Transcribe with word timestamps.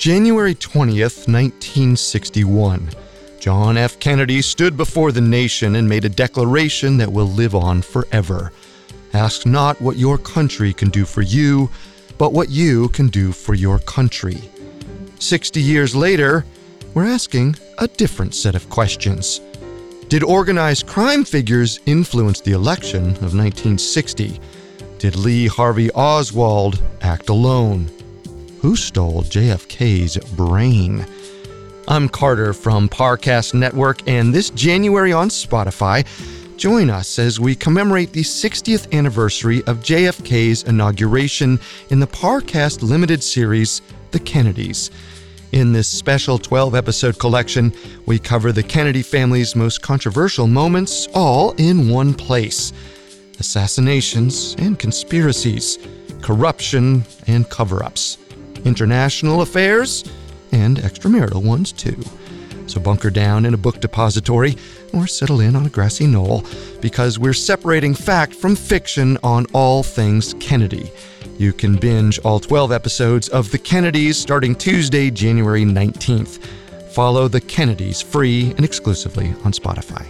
January 0.00 0.54
20th, 0.54 1.28
1961. 1.28 2.88
John 3.38 3.76
F. 3.76 4.00
Kennedy 4.00 4.40
stood 4.40 4.74
before 4.74 5.12
the 5.12 5.20
nation 5.20 5.76
and 5.76 5.86
made 5.86 6.06
a 6.06 6.08
declaration 6.08 6.96
that 6.96 7.12
will 7.12 7.26
live 7.26 7.54
on 7.54 7.82
forever. 7.82 8.50
Ask 9.12 9.44
not 9.44 9.78
what 9.78 9.98
your 9.98 10.16
country 10.16 10.72
can 10.72 10.88
do 10.88 11.04
for 11.04 11.20
you, 11.20 11.68
but 12.16 12.32
what 12.32 12.48
you 12.48 12.88
can 12.88 13.08
do 13.08 13.30
for 13.30 13.52
your 13.52 13.78
country. 13.80 14.40
60 15.18 15.60
years 15.60 15.94
later, 15.94 16.46
we're 16.94 17.04
asking 17.04 17.56
a 17.76 17.86
different 17.86 18.34
set 18.34 18.54
of 18.54 18.70
questions. 18.70 19.42
Did 20.08 20.22
organized 20.22 20.86
crime 20.86 21.24
figures 21.24 21.78
influence 21.84 22.40
the 22.40 22.52
election 22.52 23.02
of 23.02 23.34
1960? 23.36 24.40
Did 24.98 25.16
Lee 25.16 25.46
Harvey 25.46 25.90
Oswald 25.90 26.82
act 27.02 27.28
alone? 27.28 27.90
Who 28.60 28.76
stole 28.76 29.22
JFK's 29.22 30.18
brain? 30.34 31.06
I'm 31.88 32.10
Carter 32.10 32.52
from 32.52 32.90
Parcast 32.90 33.54
Network, 33.54 34.06
and 34.06 34.34
this 34.34 34.50
January 34.50 35.14
on 35.14 35.30
Spotify, 35.30 36.06
join 36.58 36.90
us 36.90 37.18
as 37.18 37.40
we 37.40 37.54
commemorate 37.54 38.12
the 38.12 38.20
60th 38.20 38.92
anniversary 38.92 39.60
of 39.64 39.78
JFK's 39.78 40.64
inauguration 40.64 41.58
in 41.88 42.00
the 42.00 42.06
Parcast 42.06 42.82
limited 42.82 43.22
series, 43.22 43.80
The 44.10 44.20
Kennedys. 44.20 44.90
In 45.52 45.72
this 45.72 45.88
special 45.88 46.38
12 46.38 46.74
episode 46.74 47.18
collection, 47.18 47.72
we 48.04 48.18
cover 48.18 48.52
the 48.52 48.62
Kennedy 48.62 49.02
family's 49.02 49.56
most 49.56 49.80
controversial 49.80 50.46
moments 50.46 51.08
all 51.14 51.52
in 51.52 51.88
one 51.88 52.12
place 52.12 52.74
assassinations 53.38 54.54
and 54.58 54.78
conspiracies, 54.78 55.78
corruption 56.20 57.02
and 57.26 57.48
cover 57.48 57.82
ups, 57.82 58.18
international 58.64 59.42
affairs 59.42 60.04
and 60.52 60.78
extramarital 60.78 61.42
ones 61.42 61.72
too. 61.72 62.02
So 62.66 62.80
bunker 62.80 63.10
down 63.10 63.44
in 63.46 63.54
a 63.54 63.58
book 63.58 63.80
depository 63.80 64.56
or 64.92 65.06
settle 65.06 65.40
in 65.40 65.56
on 65.56 65.66
a 65.66 65.70
grassy 65.70 66.06
knoll 66.06 66.44
because 66.80 67.18
we're 67.18 67.32
separating 67.32 67.94
fact 67.94 68.32
from 68.32 68.54
fiction 68.54 69.18
on 69.24 69.46
all 69.52 69.82
things 69.82 70.34
Kennedy. 70.40 70.92
You 71.36 71.52
can 71.52 71.76
binge 71.76 72.18
all 72.20 72.38
12 72.38 72.70
episodes 72.70 73.28
of 73.28 73.50
The 73.50 73.58
Kennedys 73.58 74.18
starting 74.18 74.54
Tuesday, 74.54 75.10
January 75.10 75.64
19th. 75.64 76.44
Follow 76.92 77.28
The 77.28 77.40
Kennedys 77.40 78.02
free 78.02 78.50
and 78.56 78.64
exclusively 78.64 79.28
on 79.44 79.52
Spotify. 79.52 80.06